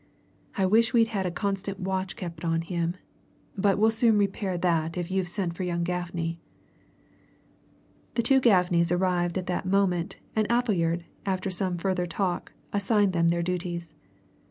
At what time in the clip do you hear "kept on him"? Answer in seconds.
2.15-2.95